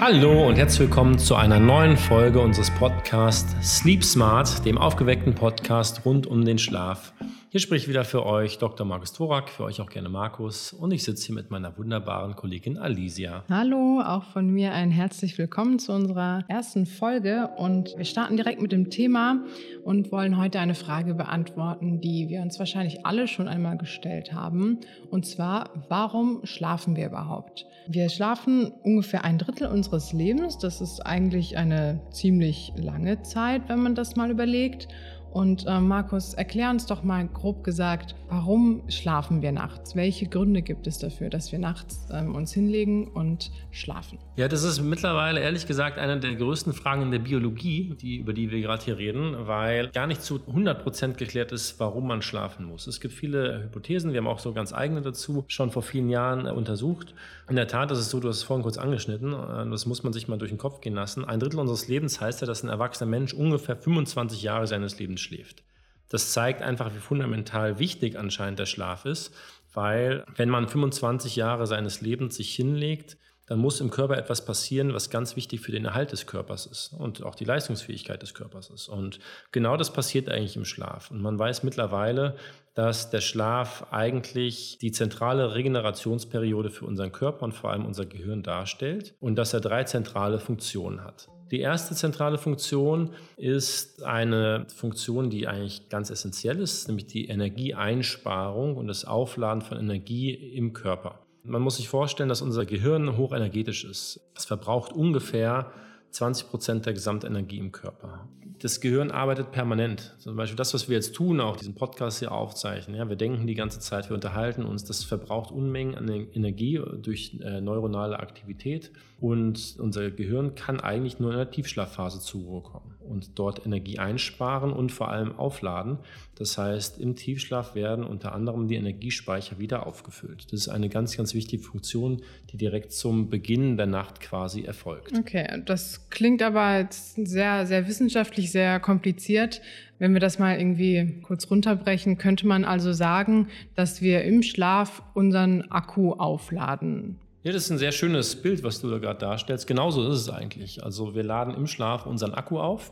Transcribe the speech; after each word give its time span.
Hallo 0.00 0.46
und 0.46 0.56
herzlich 0.56 0.80
willkommen 0.80 1.18
zu 1.18 1.34
einer 1.34 1.60
neuen 1.60 1.98
Folge 1.98 2.40
unseres 2.40 2.70
Podcasts 2.70 3.78
Sleep 3.78 4.02
Smart, 4.02 4.64
dem 4.64 4.78
aufgeweckten 4.78 5.34
Podcast 5.34 6.06
rund 6.06 6.26
um 6.26 6.46
den 6.46 6.58
Schlaf. 6.58 7.12
Hier 7.48 7.60
spricht 7.60 7.86
wieder 7.86 8.04
für 8.04 8.26
euch 8.26 8.58
Dr. 8.58 8.84
Markus 8.84 9.12
Thorak, 9.12 9.50
für 9.50 9.62
euch 9.62 9.80
auch 9.80 9.88
gerne 9.88 10.08
Markus. 10.08 10.72
Und 10.72 10.90
ich 10.90 11.04
sitze 11.04 11.26
hier 11.26 11.34
mit 11.36 11.48
meiner 11.52 11.78
wunderbaren 11.78 12.34
Kollegin 12.34 12.76
Alicia. 12.76 13.44
Hallo, 13.48 14.02
auch 14.04 14.24
von 14.24 14.50
mir 14.50 14.72
ein 14.72 14.90
herzlich 14.90 15.38
willkommen 15.38 15.78
zu 15.78 15.92
unserer 15.92 16.40
ersten 16.48 16.86
Folge. 16.86 17.50
Und 17.56 17.96
wir 17.96 18.04
starten 18.04 18.36
direkt 18.36 18.60
mit 18.60 18.72
dem 18.72 18.90
Thema 18.90 19.44
und 19.84 20.10
wollen 20.10 20.38
heute 20.38 20.58
eine 20.58 20.74
Frage 20.74 21.14
beantworten, 21.14 22.00
die 22.00 22.28
wir 22.28 22.42
uns 22.42 22.58
wahrscheinlich 22.58 23.06
alle 23.06 23.28
schon 23.28 23.46
einmal 23.46 23.78
gestellt 23.78 24.32
haben. 24.32 24.80
Und 25.10 25.24
zwar, 25.24 25.70
warum 25.88 26.44
schlafen 26.44 26.96
wir 26.96 27.06
überhaupt? 27.06 27.64
Wir 27.86 28.08
schlafen 28.08 28.72
ungefähr 28.82 29.24
ein 29.24 29.38
Drittel 29.38 29.68
unseres 29.68 30.12
Lebens. 30.12 30.58
Das 30.58 30.80
ist 30.80 30.98
eigentlich 30.98 31.56
eine 31.56 32.00
ziemlich 32.10 32.72
lange 32.76 33.22
Zeit, 33.22 33.68
wenn 33.68 33.78
man 33.78 33.94
das 33.94 34.16
mal 34.16 34.32
überlegt. 34.32 34.88
Und 35.36 35.66
äh, 35.66 35.80
Markus, 35.80 36.32
erklär 36.32 36.70
uns 36.70 36.86
doch 36.86 37.02
mal 37.02 37.28
grob 37.28 37.62
gesagt, 37.62 38.14
warum 38.30 38.80
schlafen 38.88 39.42
wir 39.42 39.52
nachts? 39.52 39.94
Welche 39.94 40.26
Gründe 40.26 40.62
gibt 40.62 40.86
es 40.86 40.96
dafür, 40.96 41.28
dass 41.28 41.52
wir 41.52 41.58
nachts 41.58 42.08
ähm, 42.10 42.34
uns 42.34 42.54
hinlegen 42.54 43.08
und 43.08 43.50
schlafen? 43.70 44.18
Ja, 44.36 44.48
das 44.48 44.62
ist 44.62 44.80
mittlerweile 44.80 45.40
ehrlich 45.40 45.66
gesagt 45.66 45.98
eine 45.98 46.18
der 46.18 46.36
größten 46.36 46.72
Fragen 46.72 47.02
in 47.02 47.10
der 47.10 47.18
Biologie, 47.18 47.94
die, 48.00 48.16
über 48.16 48.32
die 48.32 48.50
wir 48.50 48.62
gerade 48.62 48.82
hier 48.82 48.96
reden, 48.96 49.36
weil 49.46 49.88
gar 49.88 50.06
nicht 50.06 50.22
zu 50.22 50.40
100 50.46 50.82
Prozent 50.82 51.18
geklärt 51.18 51.52
ist, 51.52 51.78
warum 51.80 52.06
man 52.06 52.22
schlafen 52.22 52.64
muss. 52.64 52.86
Es 52.86 53.02
gibt 53.02 53.12
viele 53.12 53.64
Hypothesen, 53.64 54.12
wir 54.12 54.20
haben 54.20 54.28
auch 54.28 54.38
so 54.38 54.54
ganz 54.54 54.72
eigene 54.72 55.02
dazu 55.02 55.44
schon 55.48 55.70
vor 55.70 55.82
vielen 55.82 56.08
Jahren 56.08 56.46
untersucht. 56.46 57.14
In 57.50 57.56
der 57.56 57.68
Tat 57.68 57.90
ist 57.90 57.98
es 57.98 58.08
so, 58.08 58.20
du 58.20 58.28
hast 58.28 58.38
es 58.38 58.42
vorhin 58.42 58.62
kurz 58.62 58.78
angeschnitten, 58.78 59.34
äh, 59.34 59.70
das 59.70 59.84
muss 59.84 60.02
man 60.02 60.14
sich 60.14 60.28
mal 60.28 60.38
durch 60.38 60.50
den 60.50 60.58
Kopf 60.58 60.80
gehen 60.80 60.94
lassen. 60.94 61.26
Ein 61.26 61.40
Drittel 61.40 61.60
unseres 61.60 61.88
Lebens 61.88 62.22
heißt 62.22 62.40
ja, 62.40 62.46
dass 62.46 62.62
ein 62.62 62.70
erwachsener 62.70 63.10
Mensch 63.10 63.34
ungefähr 63.34 63.76
25 63.76 64.42
Jahre 64.42 64.66
seines 64.66 64.98
Lebens 64.98 65.25
schläft. 65.26 65.62
Das 66.08 66.32
zeigt 66.32 66.62
einfach, 66.62 66.94
wie 66.94 67.00
fundamental 67.00 67.78
wichtig 67.78 68.18
anscheinend 68.18 68.58
der 68.58 68.66
Schlaf 68.66 69.04
ist, 69.04 69.34
weil 69.74 70.24
wenn 70.36 70.48
man 70.48 70.68
25 70.68 71.36
Jahre 71.36 71.66
seines 71.66 72.00
Lebens 72.00 72.36
sich 72.36 72.54
hinlegt, 72.54 73.18
dann 73.46 73.58
muss 73.60 73.80
im 73.80 73.90
Körper 73.90 74.16
etwas 74.16 74.44
passieren, 74.44 74.92
was 74.92 75.08
ganz 75.08 75.36
wichtig 75.36 75.60
für 75.60 75.70
den 75.70 75.84
Erhalt 75.84 76.10
des 76.10 76.26
Körpers 76.26 76.66
ist 76.66 76.92
und 76.92 77.22
auch 77.22 77.36
die 77.36 77.44
Leistungsfähigkeit 77.44 78.20
des 78.20 78.34
Körpers 78.34 78.70
ist. 78.70 78.88
Und 78.88 79.20
genau 79.52 79.76
das 79.76 79.92
passiert 79.92 80.28
eigentlich 80.28 80.56
im 80.56 80.64
Schlaf. 80.64 81.12
Und 81.12 81.22
man 81.22 81.38
weiß 81.38 81.62
mittlerweile, 81.62 82.36
dass 82.74 83.10
der 83.10 83.20
Schlaf 83.20 83.86
eigentlich 83.92 84.78
die 84.78 84.90
zentrale 84.90 85.54
Regenerationsperiode 85.54 86.70
für 86.70 86.86
unseren 86.86 87.12
Körper 87.12 87.44
und 87.44 87.52
vor 87.52 87.70
allem 87.70 87.86
unser 87.86 88.04
Gehirn 88.04 88.42
darstellt 88.42 89.14
und 89.20 89.36
dass 89.36 89.54
er 89.54 89.60
drei 89.60 89.84
zentrale 89.84 90.40
Funktionen 90.40 91.04
hat. 91.04 91.28
Die 91.50 91.60
erste 91.60 91.94
zentrale 91.94 92.38
Funktion 92.38 93.10
ist 93.36 94.02
eine 94.02 94.66
Funktion, 94.74 95.30
die 95.30 95.46
eigentlich 95.46 95.88
ganz 95.88 96.10
essentiell 96.10 96.58
ist, 96.58 96.88
nämlich 96.88 97.06
die 97.06 97.28
Energieeinsparung 97.28 98.76
und 98.76 98.88
das 98.88 99.04
Aufladen 99.04 99.62
von 99.62 99.78
Energie 99.78 100.32
im 100.34 100.72
Körper. 100.72 101.20
Man 101.44 101.62
muss 101.62 101.76
sich 101.76 101.88
vorstellen, 101.88 102.28
dass 102.28 102.42
unser 102.42 102.66
Gehirn 102.66 103.16
hochenergetisch 103.16 103.84
ist. 103.84 104.20
Es 104.34 104.44
verbraucht 104.44 104.92
ungefähr 104.92 105.70
20 106.10 106.48
Prozent 106.48 106.86
der 106.86 106.92
Gesamtenergie 106.92 107.58
im 107.58 107.72
Körper. 107.72 108.28
Das 108.60 108.80
Gehirn 108.80 109.10
arbeitet 109.10 109.52
permanent. 109.52 110.14
Zum 110.18 110.34
Beispiel 110.34 110.56
das, 110.56 110.72
was 110.72 110.88
wir 110.88 110.96
jetzt 110.96 111.14
tun, 111.14 111.40
auch 111.40 111.56
diesen 111.56 111.74
Podcast 111.74 112.20
hier 112.20 112.32
aufzeichnen. 112.32 112.96
Ja, 112.96 113.08
wir 113.08 113.16
denken 113.16 113.46
die 113.46 113.54
ganze 113.54 113.80
Zeit, 113.80 114.08
wir 114.08 114.14
unterhalten 114.14 114.64
uns. 114.64 114.84
Das 114.84 115.04
verbraucht 115.04 115.52
Unmengen 115.52 115.94
an 115.94 116.08
Energie 116.08 116.80
durch 117.02 117.38
äh, 117.42 117.60
neuronale 117.60 118.18
Aktivität. 118.18 118.92
Und 119.20 119.76
unser 119.78 120.10
Gehirn 120.10 120.54
kann 120.54 120.80
eigentlich 120.80 121.18
nur 121.18 121.32
in 121.32 121.36
der 121.36 121.50
Tiefschlafphase 121.50 122.20
zur 122.20 122.42
Ruhe 122.42 122.62
kommen 122.62 122.95
und 123.06 123.38
dort 123.38 123.64
Energie 123.64 123.98
einsparen 123.98 124.72
und 124.72 124.92
vor 124.92 125.10
allem 125.10 125.38
aufladen. 125.38 125.98
Das 126.34 126.58
heißt, 126.58 126.98
im 126.98 127.16
Tiefschlaf 127.16 127.74
werden 127.74 128.04
unter 128.04 128.34
anderem 128.34 128.68
die 128.68 128.74
Energiespeicher 128.74 129.58
wieder 129.58 129.86
aufgefüllt. 129.86 130.52
Das 130.52 130.60
ist 130.60 130.68
eine 130.68 130.88
ganz, 130.88 131.16
ganz 131.16 131.34
wichtige 131.34 131.62
Funktion, 131.62 132.22
die 132.50 132.56
direkt 132.56 132.92
zum 132.92 133.30
Beginn 133.30 133.76
der 133.76 133.86
Nacht 133.86 134.20
quasi 134.20 134.62
erfolgt. 134.62 135.18
Okay, 135.18 135.62
das 135.64 136.10
klingt 136.10 136.42
aber 136.42 136.88
sehr, 136.90 137.66
sehr 137.66 137.88
wissenschaftlich, 137.88 138.52
sehr 138.52 138.80
kompliziert. 138.80 139.62
Wenn 139.98 140.12
wir 140.12 140.20
das 140.20 140.38
mal 140.38 140.58
irgendwie 140.58 141.20
kurz 141.22 141.50
runterbrechen, 141.50 142.18
könnte 142.18 142.46
man 142.46 142.64
also 142.64 142.92
sagen, 142.92 143.48
dass 143.74 144.02
wir 144.02 144.24
im 144.24 144.42
Schlaf 144.42 145.02
unseren 145.14 145.62
Akku 145.70 146.12
aufladen. 146.12 147.18
Ja, 147.46 147.52
das 147.52 147.66
ist 147.66 147.70
ein 147.70 147.78
sehr 147.78 147.92
schönes 147.92 148.42
Bild, 148.42 148.64
was 148.64 148.80
du 148.80 148.90
da 148.90 148.98
gerade 148.98 149.20
darstellst. 149.20 149.68
Genauso 149.68 150.02
ist 150.10 150.18
es 150.18 150.28
eigentlich. 150.28 150.82
Also 150.82 151.14
wir 151.14 151.22
laden 151.22 151.54
im 151.54 151.68
Schlaf 151.68 152.04
unseren 152.04 152.34
Akku 152.34 152.58
auf. 152.58 152.90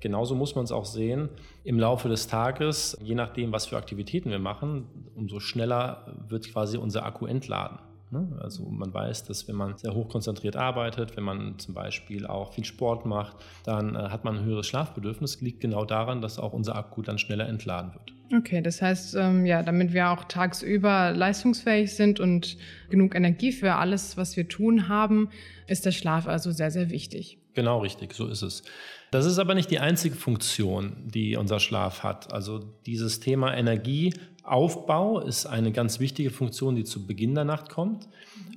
Genauso 0.00 0.34
muss 0.34 0.56
man 0.56 0.64
es 0.64 0.72
auch 0.72 0.86
sehen. 0.86 1.28
Im 1.62 1.78
Laufe 1.78 2.08
des 2.08 2.26
Tages, 2.26 2.98
je 3.00 3.14
nachdem, 3.14 3.52
was 3.52 3.66
für 3.66 3.76
Aktivitäten 3.76 4.30
wir 4.30 4.40
machen, 4.40 4.88
umso 5.14 5.38
schneller 5.38 6.16
wird 6.26 6.50
quasi 6.50 6.78
unser 6.78 7.06
Akku 7.06 7.26
entladen. 7.26 7.78
Ne? 8.10 8.26
Also 8.40 8.64
man 8.64 8.92
weiß, 8.92 9.22
dass 9.22 9.46
wenn 9.46 9.54
man 9.54 9.78
sehr 9.78 9.94
hochkonzentriert 9.94 10.56
arbeitet, 10.56 11.16
wenn 11.16 11.22
man 11.22 11.60
zum 11.60 11.74
Beispiel 11.74 12.26
auch 12.26 12.54
viel 12.54 12.64
Sport 12.64 13.06
macht, 13.06 13.36
dann 13.62 13.94
äh, 13.94 13.98
hat 14.08 14.24
man 14.24 14.38
ein 14.38 14.44
höheres 14.44 14.66
Schlafbedürfnis. 14.66 15.40
Liegt 15.42 15.60
genau 15.60 15.84
daran, 15.84 16.20
dass 16.20 16.40
auch 16.40 16.54
unser 16.54 16.74
Akku 16.74 17.02
dann 17.02 17.18
schneller 17.18 17.48
entladen 17.48 17.94
wird. 17.94 18.12
Okay, 18.34 18.62
das 18.62 18.80
heißt, 18.80 19.14
ähm, 19.16 19.44
ja, 19.44 19.62
damit 19.62 19.92
wir 19.92 20.10
auch 20.10 20.24
tagsüber 20.24 21.12
leistungsfähig 21.12 21.94
sind 21.94 22.18
und 22.18 22.56
genug 22.88 23.14
Energie 23.14 23.52
für 23.52 23.74
alles, 23.74 24.16
was 24.16 24.36
wir 24.36 24.48
tun 24.48 24.88
haben, 24.88 25.28
ist 25.66 25.84
der 25.84 25.92
Schlaf 25.92 26.26
also 26.26 26.50
sehr, 26.50 26.70
sehr 26.70 26.88
wichtig. 26.90 27.38
Genau 27.54 27.80
richtig, 27.80 28.14
so 28.14 28.26
ist 28.28 28.40
es. 28.40 28.62
Das 29.10 29.26
ist 29.26 29.38
aber 29.38 29.54
nicht 29.54 29.70
die 29.70 29.78
einzige 29.78 30.14
Funktion, 30.14 30.96
die 31.04 31.36
unser 31.36 31.60
Schlaf 31.60 32.02
hat. 32.02 32.32
Also 32.32 32.60
dieses 32.86 33.20
Thema 33.20 33.52
Energieaufbau 34.44 35.20
ist 35.20 35.46
eine 35.46 35.72
ganz 35.72 36.00
wichtige 36.00 36.30
Funktion, 36.30 36.74
die 36.74 36.84
zu 36.84 37.06
Beginn 37.06 37.34
der 37.34 37.44
Nacht 37.44 37.70
kommt. 37.70 38.08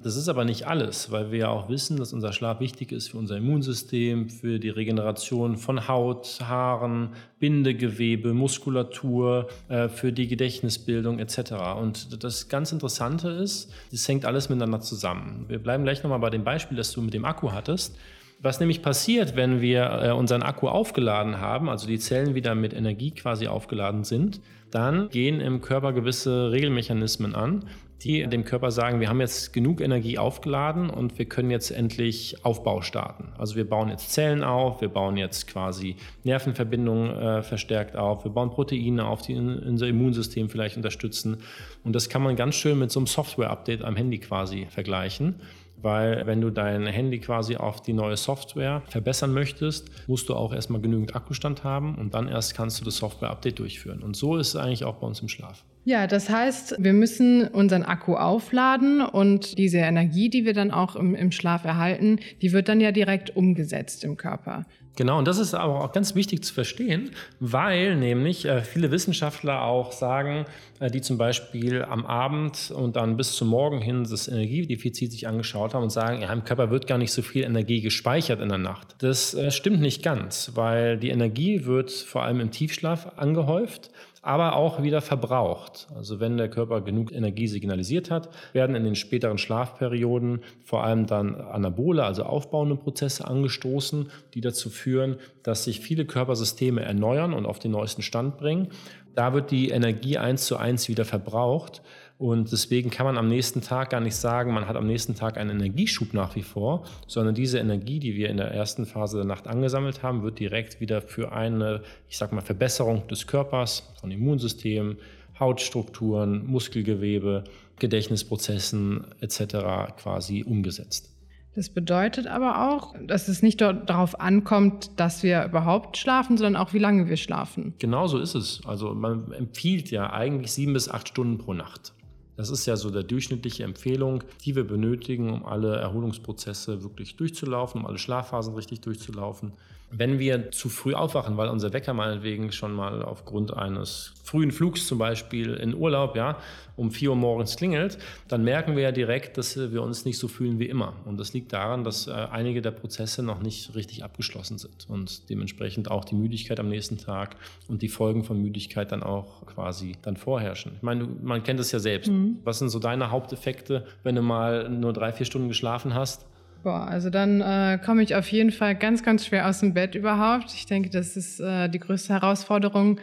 Das 0.03 0.16
ist 0.16 0.29
aber 0.29 0.46
nicht 0.46 0.68
alles, 0.68 1.12
weil 1.12 1.31
wir 1.31 1.40
ja 1.40 1.50
auch 1.50 1.69
wissen, 1.69 1.97
dass 1.97 2.13
unser 2.13 2.31
Schlaf 2.31 2.59
wichtig 2.59 2.91
ist 2.91 3.09
für 3.09 3.18
unser 3.18 3.38
Immunsystem, 3.38 4.29
für 4.29 4.59
die 4.59 4.69
Regeneration 4.69 5.57
von 5.57 5.88
Haut, 5.88 6.40
Haaren, 6.41 7.09
Bindegewebe, 7.40 8.34
Muskulatur, 8.34 9.47
äh, 9.68 9.90
für 9.90 10.12
die 10.12 10.28
Gedächtnisbildung 10.28 11.19
etc. 11.19 11.53
Und 11.79 12.23
das 12.23 12.50
ganz 12.50 12.72
Interessante 12.72 13.29
ist, 13.29 13.72
das 13.91 14.07
hängt 14.07 14.25
alles 14.25 14.50
miteinander 14.50 14.81
zusammen. 14.81 15.46
Wir 15.47 15.59
bleiben 15.59 15.84
gleich 15.84 16.03
nochmal 16.03 16.19
bei 16.19 16.29
dem 16.29 16.44
Beispiel, 16.44 16.78
das 16.78 16.91
du 16.91 17.02
mit 17.02 17.13
dem 17.13 17.25
Akku 17.25 17.52
hattest. 17.52 17.96
Was 18.45 18.59
nämlich 18.59 18.83
passiert, 18.83 19.35
wenn 19.35 19.59
wir 19.59 20.03
äh, 20.03 20.11
unseren 20.11 20.44
Akku 20.44 20.67
aufgeladen 20.67 21.41
haben, 21.41 21.67
also 21.67 21.88
die 21.88 21.97
Zellen 21.97 22.35
wieder 22.35 22.53
mit 22.53 22.75
Energie 22.75 23.09
quasi 23.09 23.47
aufgeladen 23.47 24.03
sind, 24.03 24.39
dann 24.69 25.09
gehen 25.09 25.41
im 25.41 25.61
Körper 25.61 25.94
gewisse 25.94 26.51
Regelmechanismen 26.51 27.34
an, 27.34 27.66
die 28.03 28.22
dem 28.28 28.45
Körper 28.45 28.69
sagen, 28.69 29.00
wir 29.00 29.09
haben 29.09 29.19
jetzt 29.19 29.51
genug 29.51 29.81
Energie 29.81 30.19
aufgeladen 30.19 30.91
und 30.91 31.17
wir 31.17 31.25
können 31.25 31.50
jetzt 31.50 31.72
endlich 31.72 32.45
Aufbau 32.45 32.84
starten. 32.84 33.34
Also 33.39 33.55
wir 33.55 33.67
bauen 33.67 33.89
jetzt 33.89 34.13
Zellen 34.13 34.44
auf, 34.44 34.79
wir 34.79 34.89
bauen 34.89 35.17
jetzt 35.17 35.47
quasi 35.47 35.95
Nervenverbindungen 36.23 37.17
äh, 37.17 37.41
verstärkt 37.41 37.95
auf, 37.95 38.25
wir 38.25 38.31
bauen 38.31 38.51
Proteine 38.51 39.07
auf, 39.07 39.23
die 39.23 39.35
unser 39.35 39.88
Immunsystem 39.88 40.50
vielleicht 40.50 40.78
unterstützen. 40.78 41.38
Und 41.84 41.95
das 41.95 42.09
kann 42.09 42.22
man 42.22 42.35
ganz 42.35 42.53
schön 42.53 42.78
mit 42.78 42.91
so 42.91 43.00
einem 43.00 43.07
Software-Update 43.07 43.84
am 43.84 43.95
Handy 43.95 44.19
quasi 44.19 44.67
vergleichen 44.69 45.41
weil 45.85 46.25
wenn 46.25 46.41
du 46.41 46.50
dein 46.50 46.88
Handy 46.88 47.19
quasi 47.19 47.57
auf 47.57 47.79
die 47.79 47.93
neue 47.93 48.17
Software 48.17 48.82
verbessern 48.87 49.32
möchtest, 49.32 49.87
musst 50.08 50.28
du 50.28 50.34
auch 50.34 50.52
erstmal 50.52 50.82
genügend 50.82 51.16
Akkustand 51.16 51.64
haben 51.64 51.93
und 51.96 52.16
dann 52.16 52.28
erst 52.28 52.55
kannst 52.55 52.82
du 52.82 52.85
das 52.85 52.97
Software-Update 52.97 53.59
durchführen. 53.59 54.02
Und 54.02 54.17
so 54.17 54.35
ist 54.35 54.49
es 54.49 54.55
eigentlich 54.55 54.84
auch 54.84 54.96
bei 54.96 55.05
uns 55.05 55.20
im 55.22 55.29
Schlaf. 55.29 55.64
Ja, 55.87 56.08
das 56.08 56.32
heißt, 56.32 56.78
wir 56.79 56.93
müssen 56.93 57.47
unseren 57.47 57.84
Akku 57.84 58.16
aufladen 58.16 59.02
und 59.02 59.59
diese 59.59 59.78
Energie, 59.78 60.32
die 60.32 60.43
wir 60.43 60.53
dann 60.53 60.72
auch 60.72 60.96
im, 60.96 61.14
im, 61.14 61.32
Schlaf 61.32 61.64
erhalten, 61.64 62.17
die 62.41 62.53
wird 62.53 62.70
dann 62.70 62.82
ja 62.82 62.91
direkt 62.91 63.35
umgesetzt 63.35 64.03
im 64.03 64.17
Körper. 64.17 64.66
Genau, 64.96 65.20
und 65.20 65.28
das 65.28 65.37
ist 65.37 65.53
aber 65.53 65.84
auch 65.84 65.91
ganz 65.91 66.16
wichtig 66.16 66.43
zu 66.43 66.53
verstehen, 66.53 67.11
weil 67.40 67.97
nämlich 67.97 68.46
äh, 68.46 68.64
viele 68.64 68.90
Wissenschaftler 68.90 69.61
auch 69.61 69.91
sagen, 69.91 70.46
äh, 70.79 70.90
die 70.90 71.02
zum 71.02 71.20
Beispiel 71.20 71.84
am 71.84 72.05
Abend 72.05 72.72
und 72.72 72.96
dann 72.96 73.16
bis 73.16 73.34
zum 73.34 73.49
Morgen 73.49 73.79
hin 73.79 74.08
das 74.09 74.28
Energiedefizit 74.28 75.11
sich 75.11 75.28
angeschaut 75.28 75.76
haben 75.76 75.84
und 75.84 75.91
sagen, 75.91 76.22
ja, 76.22 76.34
im 76.34 76.46
Körper 76.46 76.72
wird 76.72 76.87
gar 76.87 76.97
nicht 76.97 77.11
so 77.11 77.22
viel 77.22 77.43
Energie 77.43 77.82
gespeichert 77.82 78.40
in 78.41 78.49
der 78.49 78.58
Nacht. 78.58 78.96
Das 78.99 79.35
äh, 79.35 79.52
stimmt 79.52 79.82
nicht 79.82 80.02
ganz, 80.02 80.53
weil 80.55 80.97
die 80.97 81.09
Energie 81.09 81.66
wird 81.66 81.91
vor 81.91 82.23
allem 82.23 82.40
im 82.40 82.49
Tiefschlaf 82.49 83.17
angehäuft 83.17 83.91
aber 84.25 84.55
auch 84.55 84.81
wieder 84.81 85.01
verbraucht. 85.01 85.87
Also 85.95 86.19
wenn 86.19 86.37
der 86.37 86.49
Körper 86.49 86.81
genug 86.81 87.11
Energie 87.11 87.47
signalisiert 87.47 88.09
hat, 88.09 88.29
werden 88.53 88.75
in 88.75 88.83
den 88.83 88.95
späteren 88.95 89.37
Schlafperioden 89.37 90.41
vor 90.63 90.83
allem 90.83 91.05
dann 91.05 91.35
Anabole, 91.35 92.03
also 92.03 92.23
aufbauende 92.23 92.75
Prozesse 92.75 93.27
angestoßen, 93.27 94.09
die 94.33 94.41
dazu 94.41 94.72
führen, 94.72 95.17
dass 95.43 95.66
sich 95.66 95.79
viele 95.79 96.05
Körpersysteme 96.05 96.81
erneuern 96.81 97.33
und 97.33 97.45
auf 97.45 97.59
den 97.59 97.69
neuesten 97.69 98.01
Stand 98.01 98.37
bringen. 98.37 98.69
Da 99.13 99.33
wird 99.35 99.51
die 99.51 99.69
Energie 99.69 100.17
eins 100.17 100.47
zu 100.47 100.57
eins 100.57 100.89
wieder 100.89 101.05
verbraucht. 101.05 101.83
Und 102.17 102.52
deswegen 102.52 102.91
kann 102.91 103.06
man 103.06 103.17
am 103.17 103.28
nächsten 103.28 103.62
Tag 103.62 103.90
gar 103.90 104.00
nicht 104.00 104.16
sagen, 104.16 104.53
man 104.53 104.67
hat 104.67 104.78
am 104.78 104.88
nächsten 104.88 105.16
Tag 105.16 105.38
einen 105.38 105.50
Energieschub 105.50 106.14
nach 106.14 106.35
wie 106.35 106.44
vor, 106.44 106.85
sondern 107.08 107.35
diese 107.35 107.59
Energie, 107.59 108.00
die 108.00 108.16
wir 108.16 108.29
in 108.29 108.38
der 108.38 108.52
ersten 108.52 108.85
Phase 108.85 109.17
der 109.17 109.26
Nacht 109.26 109.47
angesammelt 109.47 110.02
haben, 110.02 110.23
wird 110.23 110.40
direkt 110.40 110.79
wieder 110.79 111.02
für 111.02 111.34
eine, 111.34 111.82
ich 112.08 112.17
sag 112.17 112.32
mal, 112.32 112.41
Verbesserung 112.41 113.06
des 113.09 113.28
Körpers, 113.28 113.91
von 114.00 114.12
Immunsystem, 114.12 114.97
Hautstrukturen, 115.40 116.46
Muskelgewebe, 116.46 117.44
Gedächtnisprozessen 117.79 119.08
etc. 119.20 119.97
quasi 119.97 120.44
umgesetzt. 120.44 121.11
Das 121.56 121.70
bedeutet 121.70 122.28
aber 122.28 122.70
auch, 122.70 122.96
dass 123.02 123.29
es 123.29 123.41
nicht 123.41 123.61
darauf 123.61 124.20
ankommt, 124.20 124.91
dass 125.00 125.23
wir 125.23 125.46
überhaupt 125.46 125.96
schlafen, 125.96 126.38
sondern 126.38 126.61
auch, 126.61 126.73
wie 126.73 126.79
lange 126.79 127.08
wir 127.08 127.16
schlafen. 127.16 127.73
Genau 127.79 128.08
so 128.08 128.20
ist 128.20 128.35
es. 128.35 128.61
Also 128.66 128.94
man 128.94 129.32
empfiehlt 129.32 129.90
ja 129.90 130.11
eigentlich 130.11 130.52
sieben 130.52 130.73
bis 130.73 130.90
acht 130.90 131.08
Stunden 131.08 131.38
pro 131.38 131.53
Nacht. 131.53 131.94
Das 132.37 132.49
ist 132.49 132.66
ja 132.66 132.76
so 132.76 132.90
der 132.90 133.03
durchschnittliche 133.03 133.64
Empfehlung, 133.64 134.23
die 134.43 134.55
wir 134.55 134.66
benötigen, 134.66 135.32
um 135.32 135.46
alle 135.46 135.78
Erholungsprozesse 135.78 136.84
wirklich 136.84 137.16
durchzulaufen, 137.16 137.82
um 137.82 137.87
alle 137.87 137.97
Schlafphasen 137.97 138.55
richtig 138.55 138.82
durchzulaufen. 138.82 139.53
Wenn 139.91 140.20
wir 140.20 140.52
zu 140.52 140.70
früh 140.70 140.93
aufwachen, 140.93 141.37
weil 141.37 141.49
unser 141.49 141.72
Wecker 141.72 141.93
meinetwegen 141.93 142.52
schon 142.52 142.73
mal 142.73 143.02
aufgrund 143.03 143.55
eines 143.55 144.14
frühen 144.23 144.52
Flugs 144.52 144.87
zum 144.87 144.97
Beispiel 144.97 145.53
in 145.53 145.76
Urlaub, 145.76 146.16
ja, 146.16 146.37
um 146.76 146.91
4 146.91 147.11
Uhr 147.11 147.16
morgens 147.16 147.55
klingelt, 147.55 147.97
dann 148.28 148.43
merken 148.43 148.76
wir 148.76 148.84
ja 148.84 148.91
direkt, 148.91 149.37
dass 149.37 149.58
wir 149.58 149.82
uns 149.82 150.03
nicht 150.03 150.17
so 150.17 150.28
fühlen 150.28 150.59
wie 150.59 150.66
immer. 150.66 150.93
Und 151.05 151.20
das 151.20 151.34
liegt 151.34 151.53
daran, 151.53 151.84
dass 151.84 152.08
äh, 152.08 152.11
einige 152.11 152.61
der 152.61 152.72
Prozesse 152.72 153.23
noch 153.23 153.41
nicht 153.41 153.76
richtig 153.76 154.03
abgeschlossen 154.03 154.58
sind 154.58 154.87
und 154.90 155.29
dementsprechend 155.29 155.90
auch 155.90 156.03
die 156.03 156.16
Müdigkeit 156.16 156.59
am 156.59 156.70
nächsten 156.70 156.97
Tag 156.97 157.35
und 157.67 157.82
die 157.82 157.87
Folgen 157.87 158.23
von 158.23 158.41
Müdigkeit 158.41 158.91
dann 158.91 159.03
auch 159.03 159.46
quasi 159.46 159.96
dann 160.02 160.17
vorherrschen. 160.17 160.73
Ich 160.76 160.84
meine, 160.84 161.08
man 161.22 161.43
kennt 161.43 161.59
es 161.59 161.72
ja 161.72 161.79
selbst. 161.79 162.11
Mhm. 162.11 162.40
Was 162.43 162.59
sind 162.59 162.70
so 162.70 162.79
deine 162.79 163.11
Haupteffekte, 163.11 163.85
wenn 164.03 164.16
du 164.16 164.22
mal 164.22 164.70
nur 164.70 164.91
drei, 164.91 165.14
vier 165.14 165.26
Stunden 165.26 165.47
geschlafen 165.47 165.93
hast? 165.93 166.26
Boah, 166.66 166.88
also 166.88 167.12
dann 167.12 167.41
äh, 167.41 167.78
komme 167.78 168.02
ich 168.02 168.16
auf 168.16 168.28
jeden 168.32 168.52
Fall 168.52 168.73
ganz, 168.73 169.03
ganz 169.03 169.28
schwer 169.28 169.47
aus 169.47 169.59
dem 169.59 169.76
Bett 169.76 169.94
überhaupt. 169.94 170.52
Ich 170.56 170.66
denke, 170.66 170.90
das 170.90 171.16
ist 171.16 171.40
äh, 171.40 171.70
die 171.70 171.78
größte 171.78 172.12
Herausforderung. 172.12 173.00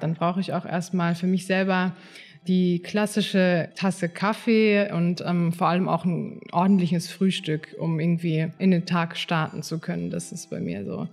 Dann 0.00 0.12
brauche 0.12 0.38
ich 0.38 0.52
auch 0.52 0.66
erstmal 0.66 1.14
für 1.14 1.26
mich 1.26 1.46
selber 1.46 1.96
die 2.46 2.82
klassische 2.82 3.70
Tasse 3.74 4.10
Kaffee 4.10 4.92
und 4.92 5.24
ähm, 5.26 5.54
vor 5.54 5.68
allem 5.68 5.88
auch 5.88 6.04
ein 6.04 6.42
ordentliches 6.52 7.10
Frühstück, 7.10 7.74
um 7.78 8.00
irgendwie 8.00 8.48
in 8.58 8.70
den 8.70 8.84
Tag 8.84 9.16
starten 9.16 9.62
zu 9.62 9.78
können. 9.78 10.10
Das 10.10 10.30
ist 10.30 10.50
bei 10.50 10.60
mir 10.60 10.84
so 10.84 11.08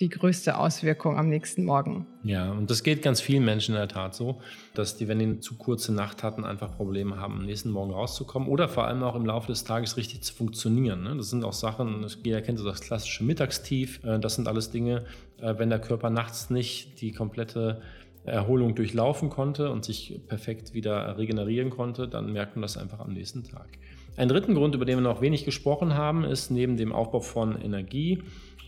die 0.00 0.10
größte 0.10 0.58
Auswirkung 0.58 1.18
am 1.18 1.28
nächsten 1.28 1.64
Morgen. 1.64 2.06
Ja, 2.22 2.50
und 2.52 2.70
das 2.70 2.82
geht 2.82 3.00
ganz 3.00 3.20
vielen 3.20 3.44
Menschen 3.44 3.74
in 3.74 3.80
der 3.80 3.88
Tat 3.88 4.14
so, 4.14 4.40
dass 4.74 4.96
die, 4.96 5.08
wenn 5.08 5.18
die 5.18 5.24
eine 5.24 5.40
zu 5.40 5.56
kurze 5.56 5.94
Nacht 5.94 6.22
hatten, 6.22 6.44
einfach 6.44 6.76
Probleme 6.76 7.18
haben, 7.18 7.34
am 7.34 7.46
nächsten 7.46 7.70
Morgen 7.70 7.92
rauszukommen 7.92 8.48
oder 8.48 8.68
vor 8.68 8.86
allem 8.86 9.02
auch 9.02 9.14
im 9.14 9.24
Laufe 9.24 9.46
des 9.46 9.64
Tages 9.64 9.96
richtig 9.96 10.22
zu 10.22 10.34
funktionieren. 10.34 11.02
Ne? 11.02 11.16
Das 11.16 11.30
sind 11.30 11.44
auch 11.44 11.54
Sachen, 11.54 12.06
jeder 12.24 12.42
kennt 12.42 12.64
das 12.64 12.80
klassische 12.80 13.24
Mittagstief, 13.24 14.04
äh, 14.04 14.18
das 14.18 14.34
sind 14.34 14.48
alles 14.48 14.70
Dinge, 14.70 15.04
äh, 15.40 15.54
wenn 15.56 15.70
der 15.70 15.78
Körper 15.78 16.10
nachts 16.10 16.50
nicht 16.50 17.00
die 17.00 17.12
komplette 17.12 17.80
Erholung 18.24 18.74
durchlaufen 18.74 19.30
konnte 19.30 19.70
und 19.70 19.84
sich 19.84 20.20
perfekt 20.26 20.74
wieder 20.74 21.16
regenerieren 21.16 21.70
konnte, 21.70 22.08
dann 22.08 22.32
merkt 22.32 22.56
man 22.56 22.62
das 22.62 22.76
einfach 22.76 22.98
am 22.98 23.12
nächsten 23.12 23.44
Tag. 23.44 23.68
Ein 24.16 24.28
dritten 24.28 24.54
Grund, 24.54 24.74
über 24.74 24.86
den 24.86 24.96
wir 24.96 25.02
noch 25.02 25.20
wenig 25.20 25.44
gesprochen 25.44 25.94
haben, 25.94 26.24
ist 26.24 26.50
neben 26.50 26.78
dem 26.78 26.92
Aufbau 26.92 27.20
von 27.20 27.60
Energie 27.60 28.22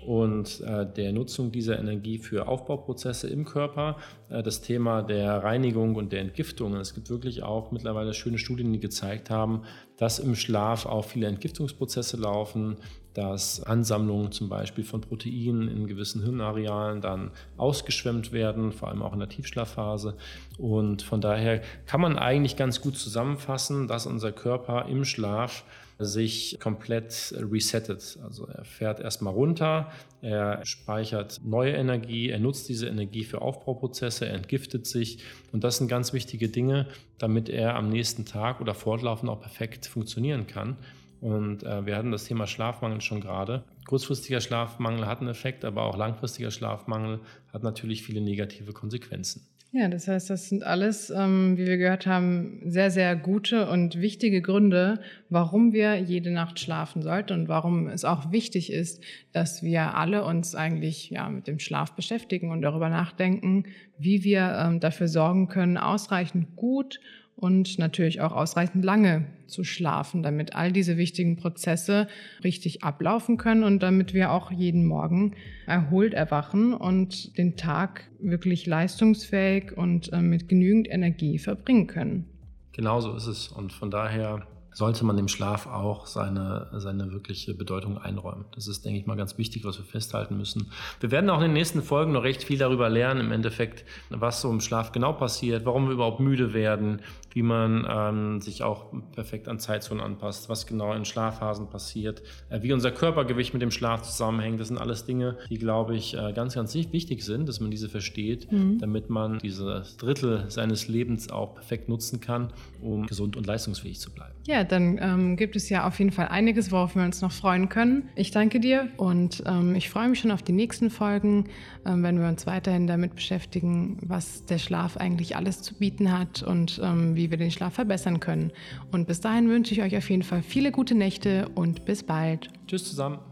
und 0.06 0.60
äh, 0.60 0.86
der 0.86 1.12
Nutzung 1.12 1.50
dieser 1.52 1.78
Energie 1.78 2.18
für 2.18 2.48
Aufbauprozesse 2.48 3.28
im 3.28 3.46
Körper, 3.46 3.96
äh, 4.28 4.42
das 4.42 4.60
Thema 4.60 5.02
der 5.02 5.42
Reinigung 5.42 5.96
und 5.96 6.12
der 6.12 6.20
Entgiftung. 6.20 6.74
Es 6.76 6.94
gibt 6.94 7.08
wirklich 7.08 7.42
auch 7.42 7.72
mittlerweile 7.72 8.12
schöne 8.12 8.38
Studien, 8.38 8.72
die 8.72 8.78
gezeigt 8.78 9.30
haben, 9.30 9.62
dass 9.96 10.18
im 10.18 10.34
Schlaf 10.34 10.84
auch 10.84 11.06
viele 11.06 11.26
Entgiftungsprozesse 11.26 12.18
laufen, 12.18 12.76
dass 13.18 13.60
Ansammlungen 13.64 14.30
zum 14.30 14.48
Beispiel 14.48 14.84
von 14.84 15.00
Proteinen 15.00 15.66
in 15.66 15.88
gewissen 15.88 16.22
Hirnarealen 16.22 17.00
dann 17.00 17.32
ausgeschwemmt 17.56 18.30
werden, 18.30 18.70
vor 18.70 18.90
allem 18.90 19.02
auch 19.02 19.12
in 19.12 19.18
der 19.18 19.28
Tiefschlafphase. 19.28 20.16
Und 20.56 21.02
von 21.02 21.20
daher 21.20 21.60
kann 21.86 22.00
man 22.00 22.16
eigentlich 22.16 22.56
ganz 22.56 22.80
gut 22.80 22.96
zusammenfassen, 22.96 23.88
dass 23.88 24.06
unser 24.06 24.30
Körper 24.30 24.86
im 24.86 25.04
Schlaf 25.04 25.64
sich 25.98 26.58
komplett 26.60 27.34
resettet. 27.36 28.20
Also 28.22 28.46
er 28.46 28.64
fährt 28.64 29.00
erstmal 29.00 29.34
runter, 29.34 29.90
er 30.22 30.64
speichert 30.64 31.40
neue 31.44 31.72
Energie, 31.72 32.28
er 32.28 32.38
nutzt 32.38 32.68
diese 32.68 32.86
Energie 32.86 33.24
für 33.24 33.42
Aufbauprozesse, 33.42 34.28
er 34.28 34.34
entgiftet 34.34 34.86
sich 34.86 35.18
und 35.50 35.64
das 35.64 35.78
sind 35.78 35.88
ganz 35.88 36.12
wichtige 36.12 36.48
Dinge, 36.48 36.86
damit 37.18 37.48
er 37.48 37.74
am 37.74 37.88
nächsten 37.88 38.26
Tag 38.26 38.60
oder 38.60 38.74
fortlaufend 38.74 39.28
auch 39.28 39.40
perfekt 39.40 39.86
funktionieren 39.86 40.46
kann. 40.46 40.76
Und 41.20 41.64
äh, 41.64 41.84
wir 41.84 41.96
hatten 41.96 42.12
das 42.12 42.24
Thema 42.24 42.46
Schlafmangel 42.46 43.00
schon 43.00 43.20
gerade. 43.20 43.64
Kurzfristiger 43.86 44.40
Schlafmangel 44.40 45.06
hat 45.06 45.20
einen 45.20 45.30
Effekt, 45.30 45.64
aber 45.64 45.84
auch 45.84 45.96
langfristiger 45.96 46.50
Schlafmangel 46.50 47.20
hat 47.52 47.62
natürlich 47.62 48.02
viele 48.02 48.20
negative 48.20 48.72
Konsequenzen. 48.72 49.46
Ja, 49.70 49.88
das 49.88 50.08
heißt, 50.08 50.30
das 50.30 50.48
sind 50.48 50.62
alles, 50.62 51.10
ähm, 51.10 51.58
wie 51.58 51.66
wir 51.66 51.76
gehört 51.76 52.06
haben, 52.06 52.62
sehr, 52.64 52.90
sehr 52.90 53.14
gute 53.16 53.68
und 53.68 54.00
wichtige 54.00 54.40
Gründe, 54.40 54.98
warum 55.28 55.74
wir 55.74 55.96
jede 55.96 56.30
Nacht 56.30 56.58
schlafen 56.58 57.02
sollten 57.02 57.34
und 57.34 57.48
warum 57.48 57.86
es 57.88 58.06
auch 58.06 58.32
wichtig 58.32 58.72
ist, 58.72 59.04
dass 59.32 59.62
wir 59.62 59.94
alle 59.94 60.24
uns 60.24 60.54
eigentlich 60.54 61.10
ja, 61.10 61.28
mit 61.28 61.46
dem 61.46 61.58
Schlaf 61.58 61.92
beschäftigen 61.92 62.50
und 62.50 62.62
darüber 62.62 62.88
nachdenken, 62.88 63.64
wie 63.98 64.24
wir 64.24 64.58
ähm, 64.58 64.80
dafür 64.80 65.06
sorgen 65.08 65.48
können, 65.48 65.76
ausreichend 65.76 66.56
gut 66.56 66.98
und 67.38 67.78
natürlich 67.78 68.20
auch 68.20 68.32
ausreichend 68.32 68.84
lange 68.84 69.26
zu 69.46 69.62
schlafen, 69.62 70.22
damit 70.22 70.56
all 70.56 70.72
diese 70.72 70.96
wichtigen 70.96 71.36
Prozesse 71.36 72.08
richtig 72.42 72.82
ablaufen 72.82 73.36
können 73.36 73.62
und 73.62 73.82
damit 73.82 74.12
wir 74.12 74.32
auch 74.32 74.50
jeden 74.50 74.84
Morgen 74.84 75.34
erholt 75.66 76.14
erwachen 76.14 76.74
und 76.74 77.38
den 77.38 77.56
Tag 77.56 78.10
wirklich 78.18 78.66
leistungsfähig 78.66 79.76
und 79.76 80.12
äh, 80.12 80.20
mit 80.20 80.48
genügend 80.48 80.90
Energie 80.90 81.38
verbringen 81.38 81.86
können. 81.86 82.24
Genauso 82.72 83.14
ist 83.14 83.26
es 83.26 83.48
und 83.48 83.72
von 83.72 83.90
daher 83.90 84.46
sollte 84.72 85.04
man 85.04 85.16
dem 85.16 85.28
Schlaf 85.28 85.66
auch 85.66 86.06
seine, 86.06 86.68
seine 86.74 87.12
wirkliche 87.12 87.54
Bedeutung 87.54 87.98
einräumen. 87.98 88.44
Das 88.54 88.68
ist, 88.68 88.84
denke 88.84 89.00
ich 89.00 89.06
mal, 89.06 89.16
ganz 89.16 89.38
wichtig, 89.38 89.64
was 89.64 89.78
wir 89.78 89.84
festhalten 89.84 90.36
müssen. 90.36 90.70
Wir 91.00 91.10
werden 91.10 91.30
auch 91.30 91.38
in 91.38 91.44
den 91.44 91.52
nächsten 91.52 91.82
Folgen 91.82 92.12
noch 92.12 92.22
recht 92.22 92.44
viel 92.44 92.58
darüber 92.58 92.88
lernen, 92.88 93.20
im 93.20 93.32
Endeffekt, 93.32 93.84
was 94.10 94.40
so 94.40 94.50
im 94.50 94.60
Schlaf 94.60 94.92
genau 94.92 95.12
passiert, 95.12 95.64
warum 95.64 95.86
wir 95.86 95.94
überhaupt 95.94 96.20
müde 96.20 96.54
werden, 96.54 97.00
wie 97.32 97.42
man 97.42 97.86
ähm, 97.88 98.40
sich 98.40 98.62
auch 98.62 98.86
perfekt 99.14 99.48
an 99.48 99.58
Zeitzonen 99.58 100.02
anpasst, 100.02 100.48
was 100.48 100.66
genau 100.66 100.92
in 100.92 101.04
Schlafphasen 101.04 101.68
passiert, 101.68 102.22
äh, 102.48 102.62
wie 102.62 102.72
unser 102.72 102.90
Körpergewicht 102.90 103.52
mit 103.52 103.62
dem 103.62 103.70
Schlaf 103.70 104.02
zusammenhängt. 104.02 104.60
Das 104.60 104.68
sind 104.68 104.78
alles 104.78 105.04
Dinge, 105.04 105.36
die, 105.50 105.58
glaube 105.58 105.96
ich, 105.96 106.14
äh, 106.14 106.32
ganz, 106.32 106.54
ganz 106.54 106.74
wichtig 106.74 107.22
sind, 107.24 107.48
dass 107.48 107.60
man 107.60 107.70
diese 107.70 107.88
versteht, 107.88 108.50
mhm. 108.50 108.78
damit 108.78 109.10
man 109.10 109.38
dieses 109.38 109.96
Drittel 109.96 110.44
seines 110.48 110.88
Lebens 110.88 111.30
auch 111.30 111.54
perfekt 111.54 111.88
nutzen 111.88 112.20
kann, 112.20 112.52
um 112.80 113.06
gesund 113.06 113.36
und 113.36 113.46
leistungsfähig 113.46 114.00
zu 114.00 114.10
bleiben. 114.12 114.34
Ja, 114.46 114.57
dann 114.64 114.98
ähm, 115.00 115.36
gibt 115.36 115.56
es 115.56 115.68
ja 115.68 115.86
auf 115.86 115.98
jeden 115.98 116.12
Fall 116.12 116.28
einiges, 116.28 116.72
worauf 116.72 116.94
wir 116.96 117.02
uns 117.02 117.20
noch 117.20 117.32
freuen 117.32 117.68
können. 117.68 118.08
Ich 118.14 118.30
danke 118.30 118.60
dir 118.60 118.88
und 118.96 119.42
ähm, 119.46 119.74
ich 119.74 119.90
freue 119.90 120.08
mich 120.08 120.20
schon 120.20 120.30
auf 120.30 120.42
die 120.42 120.52
nächsten 120.52 120.90
Folgen, 120.90 121.44
ähm, 121.86 122.02
wenn 122.02 122.20
wir 122.20 122.28
uns 122.28 122.46
weiterhin 122.46 122.86
damit 122.86 123.14
beschäftigen, 123.14 123.98
was 124.02 124.44
der 124.44 124.58
Schlaf 124.58 124.96
eigentlich 124.96 125.36
alles 125.36 125.62
zu 125.62 125.74
bieten 125.74 126.16
hat 126.16 126.42
und 126.42 126.80
ähm, 126.82 127.16
wie 127.16 127.30
wir 127.30 127.38
den 127.38 127.50
Schlaf 127.50 127.74
verbessern 127.74 128.20
können. 128.20 128.52
Und 128.90 129.06
bis 129.06 129.20
dahin 129.20 129.48
wünsche 129.48 129.74
ich 129.74 129.82
euch 129.82 129.96
auf 129.96 130.08
jeden 130.10 130.22
Fall 130.22 130.42
viele 130.42 130.72
gute 130.72 130.94
Nächte 130.94 131.48
und 131.54 131.84
bis 131.84 132.02
bald. 132.02 132.48
Tschüss 132.66 132.84
zusammen. 132.84 133.27